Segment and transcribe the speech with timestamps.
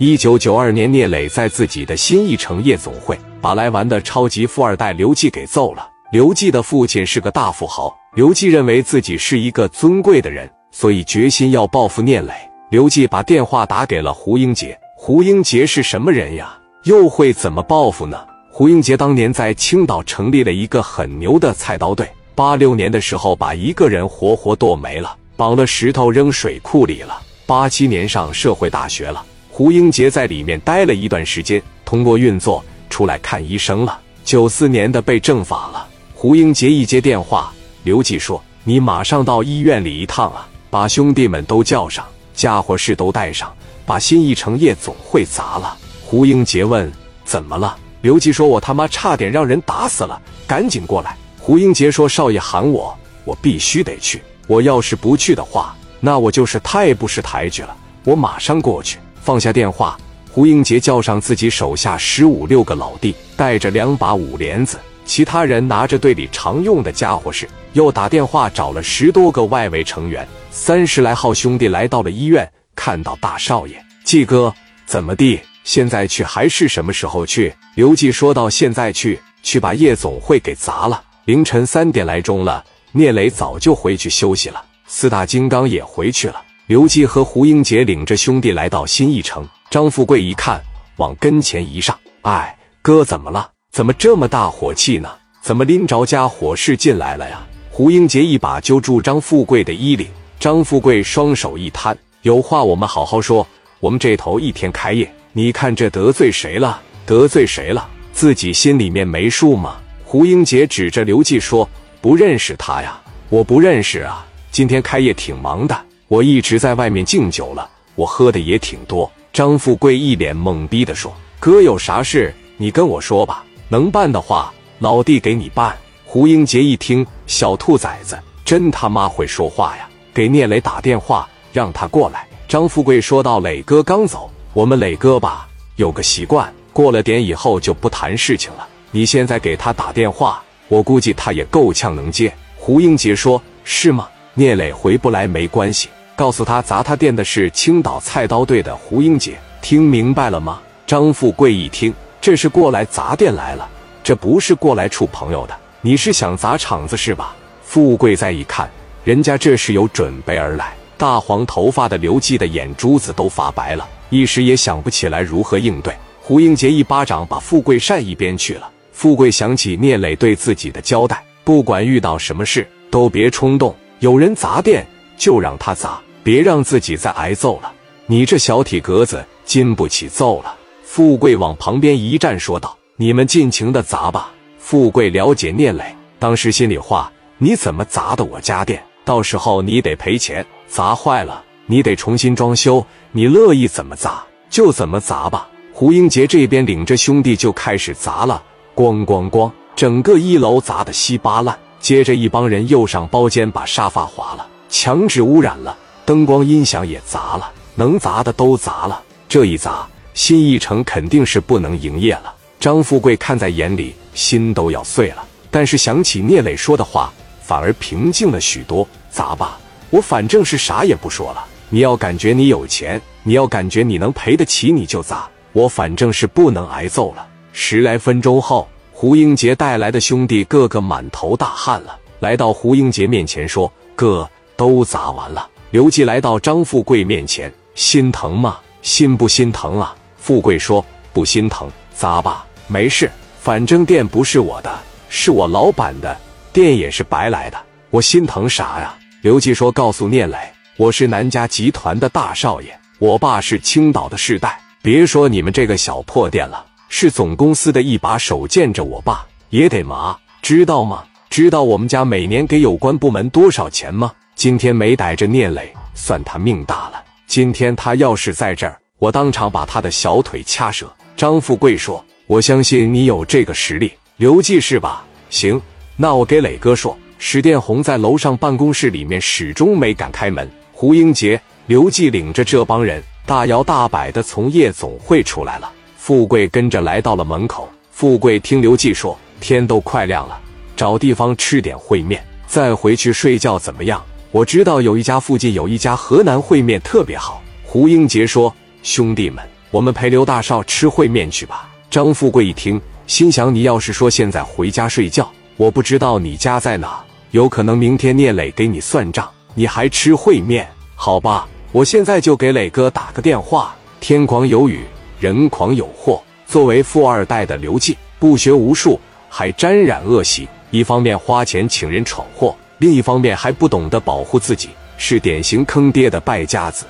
[0.00, 5.84] 一九九二年，聂磊在自己的新艺城夜总会把来玩的超级富二代刘季给揍了。
[6.12, 12.32] 刘季的父亲是个大富豪，刘季认为自己是一个尊贵的人，所以决心要报复聂磊。
[12.70, 14.78] 刘季把电话打给了胡英杰。
[14.96, 16.56] 胡英杰是什么人呀？
[16.84, 18.24] 又会怎么报复呢？
[18.52, 27.20] 胡英杰当年在青岛成立了一个很牛的菜刀队，八六年的时候把一个人活活剁没了，绑了石头扔水库里了。
[27.46, 29.26] 八七年上社会大学了。
[29.58, 33.98] 胡英杰在里面待了一段时间，通过运作出来看医生了。
[34.24, 35.84] 九四年的被正法了。
[36.14, 43.52] 胡英杰一接电话，刘季说：“你马上到医院里一趟啊，把兄弟们都叫上，家伙事都带上，
[43.84, 46.88] 把新一城夜总会砸了。”胡英杰问
[47.26, 54.22] ：“怎么了？”刘季说：“我他妈差点让人打死了，赶紧过来。”胡英杰说：“少爷喊我，我必须得去。
[54.46, 57.76] 我要是不去的话，那我就是太不识抬举了。
[58.04, 59.94] 我马上过去。”放下电话，
[60.32, 74.50] 胡英杰叫上自己手下十五六个老弟，带着两把五连子，其他人拿着队里常用的家伙事，又打电话找了十多个外围成员，三十来号兄弟来到了医院，看到大少爷季哥，
[74.86, 75.38] 怎么地？
[75.62, 77.54] 现在去还是什么时候去？
[77.74, 86.44] 刘季说到：“现在去，去把夜总会给砸了。”凌晨三点来钟了，聂磊早就回去休息了，四大金刚也回去了。
[86.68, 90.62] 刘季和胡英杰领着兄弟来到新义城，张富贵一看，
[90.96, 93.48] 往跟前一上：“哎，哥，怎么了？
[93.72, 95.08] 怎么这么大火气呢？
[95.40, 97.40] 怎么拎着家伙事进来了呀？”
[97.72, 103.46] 胡英杰一把揪住张富贵的衣领，张富贵双手一摊：“有话我们好好说。
[103.80, 106.78] 我们这头一天开业，你看这得罪谁了？
[107.06, 107.88] 得罪谁了？
[108.12, 111.66] 自己心里面没数吗？”胡英杰指着刘季说
[112.02, 113.00] ：“不认识他呀？
[113.30, 114.26] 我不认识啊。
[114.50, 115.74] 今天开业挺忙的。”
[116.08, 119.10] 我一直在外面敬酒了，我喝的也挺多。
[119.30, 129.86] 张富贵一脸懵逼的说：“哥有啥事，你跟我说吧，能办的话，老弟给你办。”胡英杰一听，小兔崽子真他妈会说话呀！
[130.14, 132.26] 给聂磊打电话，让他过来。
[132.48, 138.66] 张富贵说道：“磊哥刚走，我们磊哥吧有个习惯，过了点以后就不谈事情了。
[138.90, 145.90] 你现在给他打电话，我估计他也够呛能接。”胡英杰说：“是吗？”聂磊回不来没关系。
[146.18, 150.60] 告诉他砸他店的是青岛菜刀队的胡英杰，听明白了吗？
[150.84, 153.68] 张富贵一听，这是过来砸店来了，
[154.02, 155.56] 这不是过来处朋友的。
[155.80, 157.36] 你是想砸场子是吧？
[157.62, 158.68] 富贵再一看，
[159.04, 160.74] 人家这是有准备而来。
[160.96, 165.94] 大黄头发的刘季的眼珠子都发白了，一时也想不起来如何应对。
[166.20, 168.68] 胡英杰一巴掌把富贵扇一边去了。
[168.90, 174.84] 富贵想起聂磊对自己的交代，不管遇到什么事都别冲动，有人砸店
[175.16, 176.00] 就让他砸。
[176.28, 177.72] 别让自己再挨揍了，
[178.04, 180.54] 你这小体格子经不起揍了。
[180.82, 184.30] 富贵往旁边一站，说道：“你们尽情的砸吧。”
[184.60, 185.82] 富贵了解聂磊，
[186.18, 188.84] 当时心里话：你怎么砸的我家店？
[189.06, 192.84] 到时候你得赔钱，砸坏了你得重新装修。
[193.12, 195.48] 你乐意怎么砸就怎么砸吧。
[195.72, 198.42] 胡英杰这边领着兄弟就开始砸了，
[198.76, 201.58] 咣咣咣，整个一楼砸得稀巴烂。
[201.80, 205.74] 接着一帮人又上包间把沙发划了，墙纸污染了。
[206.08, 209.02] 灯光音响也砸了，能砸的都砸了。
[209.28, 212.34] 这一砸，新艺城肯定是不能营业了。
[212.58, 215.22] 张富贵看在眼里，心都要碎了。
[215.50, 218.88] 但是想起聂磊说的话，反而平静了许多。
[219.10, 219.58] 砸吧，
[219.90, 221.44] 我反正是啥也不说了。
[221.68, 225.28] 你要感觉你有钱，你要感觉你能赔得起，你就砸。
[225.52, 227.26] 我反正是不能挨揍了。
[227.52, 234.26] 十来分钟后，胡英杰带来的兄弟个个满头大汗了，来到胡英杰面前说：“哥，
[234.56, 238.58] 都砸完了。”刘季来到张富贵面前，心疼吗？
[238.80, 239.94] 心不心疼啊？
[240.16, 244.78] 富贵说：“不心疼，砸吧，没事，反正店不是我的，
[245.10, 246.18] 是我老板的，
[246.54, 247.58] 店也是白来的，
[247.90, 250.38] 我心疼啥呀？”刘季说：“告诉聂磊，
[250.78, 261.04] 我是南家集团的大少爷，我爸是青岛的世代，别说你们这个小破店了，是总公司的一把手，见着我爸也得麻，知道吗？
[261.28, 267.04] 知道我们家每年给有关部门多少钱吗？”今天没逮着聂磊，算他命大了。
[267.26, 270.88] 今天他要是在这儿，我当场把他的小腿掐折。
[271.16, 275.04] 张富贵说：“我相信你有这个实力。”刘季是吧？
[275.28, 275.60] 行，
[275.96, 276.96] 那我给磊哥说。
[277.18, 280.48] 史殿红在楼上办公室里面始终没敢开门。
[280.70, 285.68] 胡英杰、刘季领着这帮人大摇大摆的从夜总会出来了。
[285.96, 287.68] 富贵跟着来到了门口。
[287.90, 290.40] 富贵听刘季说：“天都快亮了，
[290.76, 294.00] 找地方吃点烩面，再回去睡觉，怎么样？”
[294.30, 297.42] 我知道有一家附近有一家河南烩面特别好。
[297.64, 301.66] 胡英杰说：“兄弟们，我们陪刘大少吃烩面去吧。
[301.88, 310.68] 张富贵一听，心想：你要是说现在回家睡觉，我不知道你家在哪，有可能明天聂磊给你算账，你还吃烩面？
[310.94, 313.74] 好吧，我现在就给磊哥打个电话。
[313.98, 314.82] 天狂有雨，
[315.18, 316.22] 人狂有祸。
[316.46, 319.00] 作为富二代的刘进，不学无术，
[319.30, 326.86] 还沾染恶习，一方面花钱请人闯祸，另一方面还不懂得保护自己，是典型坑爹的败家子。